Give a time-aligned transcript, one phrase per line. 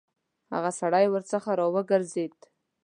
[0.53, 2.33] هغه سړی ورڅخه راوګرځېد.